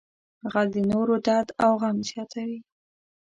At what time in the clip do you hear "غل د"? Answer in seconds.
0.51-0.77